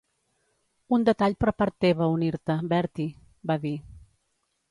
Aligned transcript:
"Un 0.95 1.03
detall 1.09 1.35
per 1.43 1.53
part 1.61 1.75
teva 1.85 2.09
unir-te, 2.15 2.57
Bertie", 2.73 3.07
va 3.53 3.61
dir. 3.67 3.77